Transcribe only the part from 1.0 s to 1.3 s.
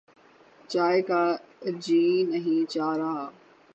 کا